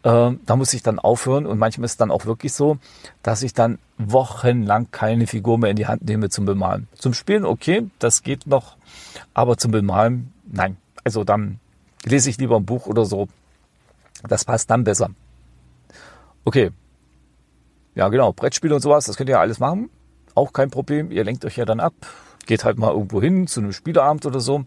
Ähm, 0.03 0.39
da 0.45 0.55
muss 0.55 0.73
ich 0.73 0.83
dann 0.83 0.99
aufhören 0.99 1.45
und 1.45 1.59
manchmal 1.59 1.85
ist 1.85 1.91
es 1.91 1.97
dann 1.97 2.11
auch 2.11 2.25
wirklich 2.25 2.53
so, 2.53 2.77
dass 3.23 3.43
ich 3.43 3.53
dann 3.53 3.79
wochenlang 3.97 4.89
keine 4.91 5.27
Figur 5.27 5.57
mehr 5.57 5.71
in 5.71 5.75
die 5.75 5.87
Hand 5.87 6.05
nehme 6.05 6.29
zum 6.29 6.45
Bemalen. 6.45 6.87
Zum 6.95 7.13
Spielen 7.13 7.45
okay, 7.45 7.89
das 7.99 8.23
geht 8.23 8.47
noch, 8.47 8.77
aber 9.33 9.57
zum 9.57 9.71
Bemalen 9.71 10.33
nein. 10.45 10.77
Also 11.03 11.23
dann 11.23 11.59
lese 12.05 12.29
ich 12.29 12.37
lieber 12.37 12.57
ein 12.57 12.65
Buch 12.65 12.85
oder 12.87 13.05
so. 13.05 13.27
Das 14.27 14.45
passt 14.45 14.69
dann 14.69 14.83
besser. 14.83 15.09
Okay. 16.47 16.71
Ja, 17.93 18.07
genau. 18.07 18.31
Brettspiele 18.31 18.73
und 18.73 18.79
sowas, 18.79 19.05
das 19.05 19.17
könnt 19.17 19.29
ihr 19.29 19.33
ja 19.33 19.41
alles 19.41 19.59
machen. 19.59 19.89
Auch 20.33 20.53
kein 20.53 20.71
Problem. 20.71 21.11
Ihr 21.11 21.25
lenkt 21.25 21.43
euch 21.43 21.57
ja 21.57 21.65
dann 21.65 21.81
ab. 21.81 21.93
Geht 22.45 22.63
halt 22.63 22.77
mal 22.77 22.93
irgendwo 22.93 23.21
hin 23.21 23.47
zu 23.47 23.59
einem 23.59 23.73
Spieleabend 23.73 24.25
oder 24.25 24.39
so. 24.39 24.63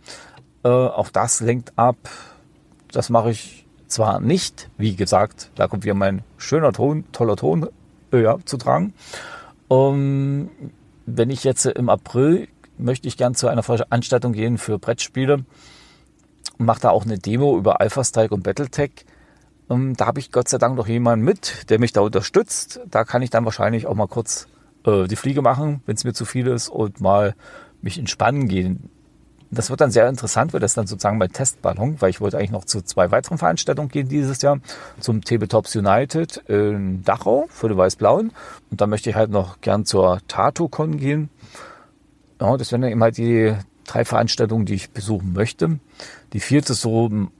Äh, 0.62 0.68
auch 0.68 1.08
das 1.08 1.40
lenkt 1.40 1.72
ab. 1.76 1.96
Das 2.92 3.08
mache 3.08 3.30
ich 3.30 3.66
zwar 3.86 4.20
nicht, 4.20 4.68
wie 4.76 4.94
gesagt, 4.94 5.52
da 5.54 5.68
kommt 5.68 5.84
wieder 5.84 5.94
mein 5.94 6.22
schöner 6.36 6.74
Ton, 6.74 7.06
toller 7.12 7.36
Ton 7.36 7.70
äh, 8.12 8.20
ja, 8.20 8.36
zu 8.44 8.58
tragen. 8.58 8.92
Um, 9.68 10.50
wenn 11.06 11.30
ich 11.30 11.44
jetzt 11.44 11.64
im 11.64 11.88
April 11.88 12.48
möchte 12.76 13.08
ich 13.08 13.16
gern 13.16 13.34
zu 13.34 13.48
einer 13.48 13.62
Veranstaltung 13.62 14.34
gehen 14.34 14.58
für 14.58 14.78
Brettspiele 14.78 15.46
mache 16.58 16.80
da 16.82 16.90
auch 16.90 17.06
eine 17.06 17.18
Demo 17.18 17.56
über 17.56 17.80
Alpha 17.80 18.04
Strike 18.04 18.34
und 18.34 18.42
Battletech. 18.42 19.06
Um, 19.70 19.94
da 19.94 20.06
habe 20.06 20.18
ich 20.18 20.32
Gott 20.32 20.48
sei 20.48 20.58
Dank 20.58 20.74
noch 20.74 20.88
jemanden 20.88 21.24
mit, 21.24 21.70
der 21.70 21.78
mich 21.78 21.92
da 21.92 22.00
unterstützt. 22.00 22.80
Da 22.90 23.04
kann 23.04 23.22
ich 23.22 23.30
dann 23.30 23.44
wahrscheinlich 23.44 23.86
auch 23.86 23.94
mal 23.94 24.08
kurz 24.08 24.48
äh, 24.84 25.06
die 25.06 25.14
Fliege 25.14 25.42
machen, 25.42 25.80
wenn 25.86 25.94
es 25.94 26.02
mir 26.02 26.12
zu 26.12 26.24
viel 26.24 26.48
ist 26.48 26.68
und 26.68 27.00
mal 27.00 27.36
mich 27.80 27.96
entspannen 27.96 28.48
gehen. 28.48 28.90
Das 29.52 29.70
wird 29.70 29.80
dann 29.80 29.92
sehr 29.92 30.08
interessant, 30.08 30.52
wird 30.52 30.64
das 30.64 30.74
dann 30.74 30.88
sozusagen 30.88 31.18
mein 31.18 31.30
Testballon, 31.30 32.00
weil 32.00 32.10
ich 32.10 32.20
wollte 32.20 32.36
eigentlich 32.36 32.50
noch 32.50 32.64
zu 32.64 32.82
zwei 32.82 33.12
weiteren 33.12 33.38
Veranstaltungen 33.38 33.90
gehen 33.90 34.08
dieses 34.08 34.42
Jahr. 34.42 34.58
Zum 34.98 35.22
Tabletops 35.22 35.76
United 35.76 36.38
in 36.48 37.04
Dachau 37.04 37.46
für 37.48 37.68
die 37.68 37.76
Weiß-Blauen. 37.76 38.32
Und 38.72 38.80
dann 38.80 38.90
möchte 38.90 39.08
ich 39.08 39.14
halt 39.14 39.30
noch 39.30 39.60
gern 39.60 39.84
zur 39.84 40.18
TatoCon 40.26 40.96
gehen. 40.96 41.30
Ja, 42.40 42.56
das 42.56 42.72
wären 42.72 42.82
dann 42.82 42.90
eben 42.90 43.02
halt 43.04 43.18
die 43.18 43.54
drei 43.86 44.04
Veranstaltungen, 44.04 44.66
die 44.66 44.74
ich 44.74 44.90
besuchen 44.90 45.32
möchte. 45.32 45.78
Die 46.32 46.40
vierte 46.40 46.74
so 46.74 47.06
im 47.06 47.30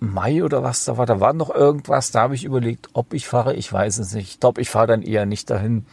Mai 0.00 0.42
oder 0.42 0.62
was 0.62 0.84
da 0.86 0.96
war, 0.96 1.06
da 1.06 1.20
war 1.20 1.34
noch 1.34 1.54
irgendwas, 1.54 2.10
da 2.10 2.22
habe 2.22 2.34
ich 2.34 2.44
überlegt, 2.44 2.88
ob 2.94 3.12
ich 3.12 3.28
fahre, 3.28 3.54
ich 3.54 3.70
weiß 3.70 3.98
es 3.98 4.14
nicht. 4.14 4.30
Ich 4.30 4.40
glaube, 4.40 4.60
ich 4.60 4.70
fahre 4.70 4.86
dann 4.86 5.02
eher 5.02 5.26
nicht 5.26 5.50
dahin. 5.50 5.84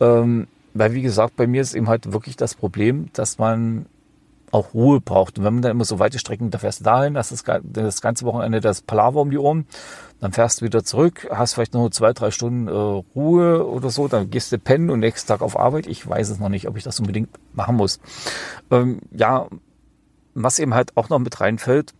Ähm, 0.00 0.48
weil 0.74 0.92
wie 0.94 1.02
gesagt, 1.02 1.36
bei 1.36 1.46
mir 1.46 1.62
ist 1.62 1.74
eben 1.74 1.88
halt 1.88 2.12
wirklich 2.12 2.36
das 2.36 2.54
Problem, 2.54 3.10
dass 3.12 3.38
man 3.38 3.86
auch 4.50 4.74
Ruhe 4.74 5.00
braucht. 5.00 5.38
Und 5.38 5.44
wenn 5.44 5.54
man 5.54 5.62
dann 5.62 5.72
immer 5.72 5.84
so 5.84 5.98
weite 5.98 6.18
Strecken, 6.18 6.50
da 6.50 6.58
fährst 6.58 6.80
du 6.80 6.84
dahin, 6.84 7.16
hast 7.16 7.32
das, 7.32 7.44
das 7.62 8.00
ganze 8.00 8.24
Wochenende 8.24 8.60
das 8.60 8.82
Palaver 8.82 9.20
um 9.20 9.30
die 9.30 9.38
Ohren, 9.38 9.66
dann 10.20 10.32
fährst 10.32 10.60
du 10.60 10.64
wieder 10.64 10.84
zurück, 10.84 11.28
hast 11.30 11.54
vielleicht 11.54 11.74
noch 11.74 11.90
zwei, 11.90 12.12
drei 12.12 12.30
Stunden 12.30 12.66
äh, 12.66 13.04
Ruhe 13.14 13.66
oder 13.66 13.90
so, 13.90 14.08
dann 14.08 14.30
gehst 14.30 14.50
du 14.50 14.58
pennen 14.58 14.90
und 14.90 15.00
nächsten 15.00 15.28
Tag 15.28 15.42
auf 15.42 15.58
Arbeit. 15.58 15.86
Ich 15.86 16.08
weiß 16.08 16.30
es 16.30 16.38
noch 16.38 16.48
nicht, 16.48 16.66
ob 16.66 16.76
ich 16.76 16.84
das 16.84 16.98
unbedingt 16.98 17.30
machen 17.52 17.76
muss. 17.76 18.00
Ähm, 18.70 19.00
ja, 19.12 19.46
was 20.34 20.58
eben 20.58 20.74
halt 20.74 20.96
auch 20.96 21.08
noch 21.08 21.18
mit 21.18 21.40
reinfällt, 21.40 21.94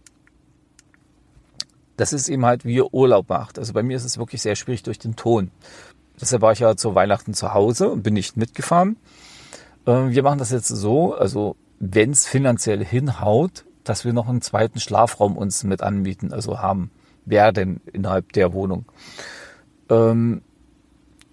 das 1.99 2.12
ist 2.12 2.28
eben 2.28 2.47
halt, 2.47 2.64
wie 2.64 2.76
ihr 2.76 2.95
Urlaub 2.95 3.28
macht. 3.28 3.59
Also 3.59 3.73
bei 3.73 3.83
mir 3.83 3.97
ist 3.97 4.05
es 4.05 4.19
wirklich 4.19 4.40
sehr 4.40 4.55
schwierig 4.55 4.85
durch 4.85 5.00
den 5.00 5.17
Ton. 5.17 5.50
Deshalb 6.21 6.43
war 6.43 6.52
ich 6.52 6.61
ja 6.61 6.76
zu 6.76 6.95
Weihnachten 6.95 7.35
zu 7.35 7.52
Hause 7.52 7.90
und 7.90 8.02
bin 8.02 8.14
nicht 8.14 8.37
mitgefahren. 8.37 8.97
Ähm, 9.85 10.11
wir 10.11 10.23
machen 10.23 10.38
das 10.38 10.50
jetzt 10.50 10.69
so, 10.69 11.14
also 11.14 11.57
wenn 11.81 12.12
es 12.12 12.26
finanziell 12.26 12.85
hinhaut, 12.85 13.64
dass 13.83 14.05
wir 14.05 14.12
noch 14.12 14.28
einen 14.28 14.43
zweiten 14.43 14.78
Schlafraum 14.78 15.37
uns 15.37 15.64
mit 15.64 15.83
anbieten, 15.83 16.33
also 16.33 16.61
haben 16.61 16.90
werden 17.25 17.81
innerhalb 17.93 18.33
der 18.33 18.52
Wohnung. 18.52 18.85
Ähm, 19.90 20.43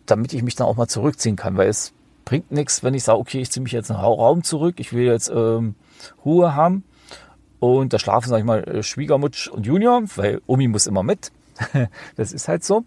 damit 0.08 0.34
ich 0.34 0.42
mich 0.42 0.56
dann 0.56 0.68
auch 0.68 0.78
mal 0.78 0.88
zurückziehen 0.88 1.36
kann, 1.36 1.58
weil 1.58 1.70
es 1.70 1.94
bringt 2.26 2.52
nichts, 2.52 2.84
wenn 2.84 2.96
ich 2.96 3.04
sage, 3.04 3.20
okay, 3.20 3.40
ich 3.40 3.52
ziehe 3.52 3.64
mich 3.64 3.72
jetzt 3.72 3.90
in 3.90 3.96
den 3.96 4.04
Raum 4.04 4.44
zurück, 4.44 4.80
ich 4.80 4.94
will 4.94 5.06
jetzt 5.06 5.30
ähm, 5.30 5.76
Ruhe 6.24 6.56
haben 6.56 6.84
und 7.74 7.94
da 7.94 8.00
schlafen, 8.00 8.30
sag 8.30 8.40
ich 8.40 8.46
mal, 8.46 8.64
äh, 8.64 8.84
Schwiegermutsch 8.84 9.48
und 9.48 9.66
Junior, 9.66 10.04
weil 10.16 10.42
Omi 10.48 10.68
muss 10.68 10.88
immer 10.88 11.04
mit. 11.04 11.32
das 12.16 12.34
ist 12.34 12.48
halt 12.48 12.64
so. 12.64 12.84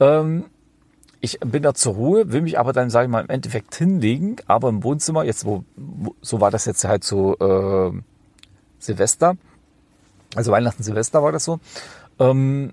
Ähm, 0.00 0.44
ich 1.20 1.38
bin 1.40 1.62
da 1.62 1.74
zur 1.74 1.94
Ruhe, 1.94 2.32
will 2.32 2.42
mich 2.42 2.58
aber 2.58 2.72
dann, 2.72 2.90
sage 2.90 3.06
ich 3.06 3.10
mal, 3.10 3.22
im 3.22 3.28
Endeffekt 3.28 3.74
hinlegen, 3.74 4.36
aber 4.46 4.68
im 4.70 4.82
Wohnzimmer, 4.82 5.24
jetzt 5.24 5.44
wo, 5.44 5.64
so 6.22 6.40
war 6.40 6.50
das 6.50 6.64
jetzt 6.64 6.84
halt 6.84 7.04
so 7.04 7.36
äh, 7.38 7.92
Silvester, 8.78 9.36
also 10.34 10.52
Weihnachten, 10.52 10.82
Silvester 10.82 11.22
war 11.22 11.32
das 11.32 11.44
so. 11.44 11.60
Ähm, 12.18 12.72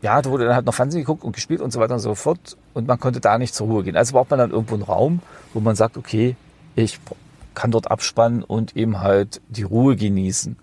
ja, 0.00 0.22
da 0.22 0.30
wurde 0.30 0.46
dann 0.46 0.54
halt 0.54 0.64
noch 0.64 0.74
Fernsehen 0.74 1.02
geguckt 1.02 1.24
und 1.24 1.32
gespielt 1.32 1.60
und 1.60 1.72
so 1.72 1.80
weiter 1.80 1.94
und 1.94 2.00
so 2.00 2.14
fort 2.14 2.56
und 2.72 2.86
man 2.86 3.00
konnte 3.00 3.20
da 3.20 3.36
nicht 3.36 3.54
zur 3.54 3.66
Ruhe 3.66 3.82
gehen. 3.82 3.96
Also 3.96 4.12
braucht 4.12 4.30
man 4.30 4.38
dann 4.38 4.52
irgendwo 4.52 4.74
einen 4.74 4.84
Raum, 4.84 5.20
wo 5.52 5.60
man 5.60 5.76
sagt, 5.76 5.96
okay, 5.96 6.36
ich 6.76 7.00
kann 7.58 7.72
dort 7.72 7.90
abspannen 7.90 8.44
und 8.44 8.76
eben 8.76 9.00
halt 9.00 9.40
die 9.48 9.64
Ruhe 9.64 9.96
genießen. 9.96 10.56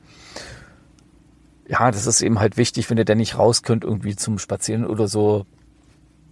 Ja, 1.68 1.92
das 1.92 2.08
ist 2.08 2.22
eben 2.22 2.40
halt 2.40 2.56
wichtig, 2.56 2.90
wenn 2.90 2.98
ihr 2.98 3.04
denn 3.04 3.18
nicht 3.18 3.38
raus 3.38 3.64
könnt, 3.64 3.84
irgendwie 3.84 4.16
zum 4.16 4.40
Spazieren 4.40 4.86
oder 4.86 5.10
so, 5.10 5.46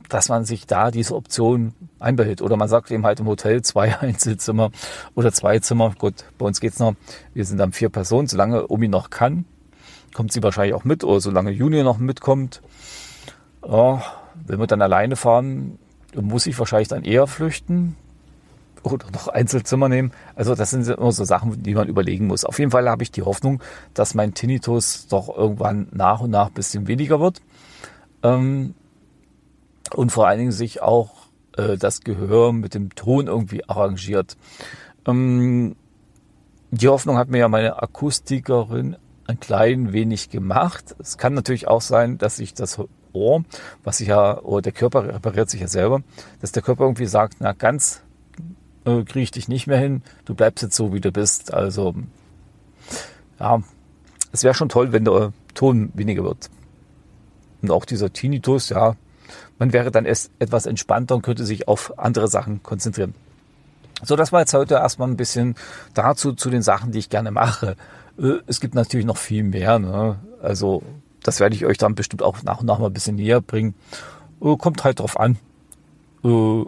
dass 0.07 0.29
man 0.29 0.45
sich 0.45 0.65
da 0.65 0.89
diese 0.89 1.15
Option 1.15 1.73
einbehält. 1.99 2.41
Oder 2.41 2.55
man 2.55 2.69
sagt 2.69 2.91
eben 2.91 3.05
halt 3.05 3.19
im 3.19 3.27
Hotel 3.27 3.61
zwei 3.61 3.99
Einzelzimmer 3.99 4.71
oder 5.15 5.33
zwei 5.33 5.59
Zimmer. 5.59 5.93
Gut, 5.97 6.23
bei 6.37 6.45
uns 6.45 6.61
geht's 6.61 6.79
noch. 6.79 6.95
Wir 7.33 7.43
sind 7.43 7.57
dann 7.57 7.73
vier 7.73 7.89
Personen. 7.89 8.27
Solange 8.27 8.69
Omi 8.69 8.87
noch 8.87 9.09
kann, 9.09 9.43
kommt 10.13 10.31
sie 10.31 10.43
wahrscheinlich 10.43 10.75
auch 10.75 10.85
mit. 10.85 11.03
Oder 11.03 11.19
solange 11.19 11.51
Junior 11.51 11.83
noch 11.83 11.97
mitkommt. 11.97 12.61
Ja, 13.67 14.01
wenn 14.45 14.59
wir 14.59 14.67
dann 14.67 14.81
alleine 14.81 15.17
fahren, 15.17 15.77
muss 16.15 16.47
ich 16.47 16.57
wahrscheinlich 16.57 16.87
dann 16.87 17.03
eher 17.03 17.27
flüchten 17.27 17.97
oder 18.83 19.09
noch 19.11 19.27
Einzelzimmer 19.27 19.89
nehmen. 19.89 20.11
Also 20.35 20.55
das 20.55 20.71
sind 20.71 20.87
immer 20.87 21.11
so 21.11 21.23
Sachen, 21.23 21.63
die 21.63 21.73
man 21.73 21.87
überlegen 21.87 22.27
muss. 22.27 22.45
Auf 22.45 22.59
jeden 22.59 22.71
Fall 22.71 22.89
habe 22.89 23.03
ich 23.03 23.11
die 23.11 23.23
Hoffnung, 23.23 23.61
dass 23.93 24.13
mein 24.13 24.33
Tinnitus 24.33 25.07
doch 25.07 25.35
irgendwann 25.35 25.87
nach 25.91 26.21
und 26.21 26.31
nach 26.31 26.47
ein 26.47 26.53
bisschen 26.53 26.87
weniger 26.87 27.19
wird. 27.19 27.41
Ähm, 28.23 28.75
und 29.93 30.11
vor 30.11 30.27
allen 30.27 30.39
Dingen 30.39 30.51
sich 30.51 30.81
auch 30.81 31.11
äh, 31.57 31.77
das 31.77 32.01
Gehör 32.01 32.53
mit 32.53 32.73
dem 32.73 32.93
Ton 32.95 33.27
irgendwie 33.27 33.67
arrangiert. 33.67 34.37
Ähm, 35.05 35.75
die 36.71 36.87
Hoffnung 36.87 37.17
hat 37.17 37.29
mir 37.29 37.39
ja 37.39 37.47
meine 37.49 37.81
Akustikerin 37.81 38.97
ein 39.27 39.39
klein 39.39 39.93
wenig 39.93 40.29
gemacht. 40.29 40.95
Es 40.99 41.17
kann 41.17 41.33
natürlich 41.33 41.67
auch 41.67 41.81
sein, 41.81 42.17
dass 42.17 42.37
sich 42.37 42.53
das 42.53 42.79
Ohr, 43.13 43.43
was 43.83 43.99
sich 43.99 44.07
ja, 44.07 44.39
oder 44.39 44.63
der 44.63 44.71
Körper 44.71 45.05
repariert 45.05 45.49
sich 45.49 45.61
ja 45.61 45.67
selber, 45.67 46.01
dass 46.41 46.51
der 46.51 46.63
Körper 46.63 46.83
irgendwie 46.83 47.05
sagt, 47.05 47.35
na 47.39 47.53
ganz 47.53 48.01
äh, 48.85 49.03
kriege 49.03 49.23
ich 49.23 49.31
dich 49.31 49.47
nicht 49.47 49.67
mehr 49.67 49.77
hin, 49.77 50.01
du 50.25 50.35
bleibst 50.35 50.63
jetzt 50.63 50.75
so, 50.75 50.93
wie 50.93 51.01
du 51.01 51.11
bist. 51.11 51.53
Also 51.53 51.95
ja, 53.39 53.61
es 54.31 54.43
wäre 54.43 54.53
schon 54.53 54.69
toll, 54.69 54.91
wenn 54.91 55.05
der 55.05 55.33
Ton 55.53 55.91
weniger 55.93 56.23
wird. 56.23 56.49
Und 57.61 57.71
auch 57.71 57.85
dieser 57.85 58.11
Tinnitus, 58.11 58.69
ja, 58.69 58.95
man 59.59 59.73
wäre 59.73 59.91
dann 59.91 60.05
erst 60.05 60.31
etwas 60.39 60.65
entspannter 60.65 61.15
und 61.15 61.21
könnte 61.21 61.45
sich 61.45 61.67
auf 61.67 61.97
andere 61.97 62.27
Sachen 62.27 62.61
konzentrieren. 62.63 63.15
So, 64.03 64.15
das 64.15 64.31
war 64.33 64.41
jetzt 64.41 64.53
heute 64.53 64.75
erstmal 64.75 65.07
ein 65.07 65.17
bisschen 65.17 65.55
dazu, 65.93 66.33
zu 66.33 66.49
den 66.49 66.61
Sachen, 66.61 66.91
die 66.91 66.99
ich 66.99 67.09
gerne 67.09 67.31
mache. 67.31 67.77
Äh, 68.19 68.39
es 68.47 68.59
gibt 68.59 68.75
natürlich 68.75 69.05
noch 69.05 69.17
viel 69.17 69.43
mehr. 69.43 69.79
Ne? 69.79 70.19
Also, 70.41 70.83
das 71.21 71.39
werde 71.39 71.55
ich 71.55 71.65
euch 71.65 71.77
dann 71.77 71.95
bestimmt 71.95 72.21
auch 72.21 72.43
nach 72.43 72.59
und 72.59 72.65
nach 72.65 72.79
mal 72.79 72.87
ein 72.87 72.93
bisschen 72.93 73.15
näher 73.15 73.39
bringen. 73.39 73.75
Äh, 74.41 74.57
kommt 74.57 74.83
halt 74.83 74.99
drauf 74.99 75.17
an, 75.17 75.37
äh, 76.23 76.63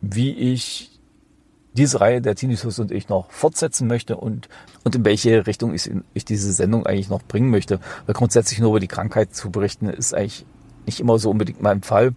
wie 0.00 0.30
ich 0.32 0.91
diese 1.74 2.00
Reihe 2.00 2.20
der 2.20 2.34
Tinnitus 2.34 2.78
und 2.78 2.90
ich 2.90 3.08
noch 3.08 3.30
fortsetzen 3.30 3.86
möchte 3.86 4.16
und, 4.16 4.48
und 4.84 4.94
in 4.94 5.04
welche 5.04 5.46
Richtung 5.46 5.74
ich, 5.74 5.90
ich 6.14 6.24
diese 6.24 6.52
Sendung 6.52 6.86
eigentlich 6.86 7.08
noch 7.08 7.22
bringen 7.22 7.50
möchte. 7.50 7.80
Weil 8.06 8.14
grundsätzlich 8.14 8.58
nur 8.58 8.70
über 8.70 8.80
die 8.80 8.88
Krankheit 8.88 9.34
zu 9.34 9.50
berichten, 9.50 9.88
ist 9.88 10.14
eigentlich 10.14 10.44
nicht 10.86 11.00
immer 11.00 11.18
so 11.18 11.30
unbedingt 11.30 11.62
mein 11.62 11.82
Fall. 11.82 12.14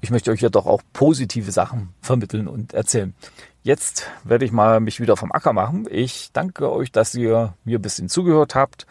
Ich 0.00 0.10
möchte 0.10 0.30
euch 0.30 0.40
ja 0.40 0.48
doch 0.48 0.66
auch 0.66 0.82
positive 0.92 1.50
Sachen 1.52 1.90
vermitteln 2.00 2.48
und 2.48 2.72
erzählen. 2.72 3.14
Jetzt 3.62 4.06
werde 4.24 4.44
ich 4.44 4.52
mal 4.52 4.80
mich 4.80 5.00
wieder 5.00 5.16
vom 5.16 5.32
Acker 5.32 5.52
machen. 5.52 5.86
Ich 5.90 6.30
danke 6.32 6.70
euch, 6.70 6.92
dass 6.92 7.14
ihr 7.14 7.54
mir 7.64 7.78
ein 7.78 7.82
bisschen 7.82 8.08
zugehört 8.08 8.54
habt. 8.54 8.86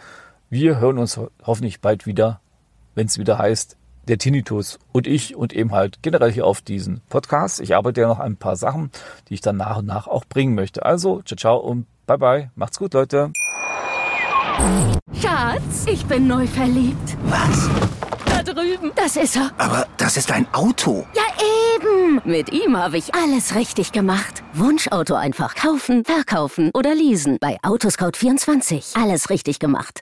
Wir 0.50 0.79
hören 0.79 0.98
uns 0.98 1.19
hoffentlich 1.43 1.79
bald 1.79 2.05
wieder, 2.05 2.41
wenn 2.93 3.07
es 3.07 3.17
wieder 3.17 3.38
heißt, 3.38 3.77
der 4.07 4.17
Tinnitus 4.17 4.79
und 4.91 5.07
ich 5.07 5.35
und 5.35 5.53
eben 5.53 5.71
halt 5.71 6.01
generell 6.01 6.31
hier 6.31 6.45
auf 6.45 6.62
diesen 6.62 7.01
Podcast. 7.09 7.59
Ich 7.59 7.75
arbeite 7.75 8.01
ja 8.01 8.07
noch 8.07 8.19
ein 8.19 8.38
paar 8.38 8.55
Sachen, 8.55 8.91
die 9.29 9.35
ich 9.35 9.41
dann 9.41 9.57
nach 9.57 9.77
und 9.77 9.85
nach 9.85 10.07
auch 10.07 10.25
bringen 10.25 10.55
möchte. 10.55 10.85
Also, 10.85 11.21
ciao, 11.24 11.38
ciao 11.38 11.57
und 11.57 11.88
bye 12.05 12.17
bye. 12.17 12.51
Macht's 12.55 12.77
gut, 12.79 12.93
Leute. 12.93 13.31
Schatz, 15.21 15.85
ich 15.88 16.05
bin 16.05 16.27
neu 16.27 16.47
verliebt. 16.47 17.17
Was? 17.25 17.69
Da 18.25 18.43
drüben. 18.43 18.91
Das 18.95 19.15
ist 19.15 19.35
er. 19.35 19.51
Aber 19.57 19.88
das 19.97 20.17
ist 20.17 20.31
ein 20.31 20.47
Auto. 20.53 21.05
Ja, 21.13 21.24
eben. 21.75 22.21
Mit 22.24 22.51
ihm 22.51 22.77
habe 22.77 22.97
ich 22.97 23.13
alles 23.13 23.55
richtig 23.55 23.91
gemacht. 23.91 24.43
Wunschauto 24.53 25.15
einfach 25.15 25.55
kaufen, 25.55 26.03
verkaufen 26.05 26.71
oder 26.74 26.95
leasen. 26.95 27.38
Bei 27.39 27.57
Autoscout24. 27.62 29.01
Alles 29.01 29.29
richtig 29.29 29.59
gemacht. 29.59 30.01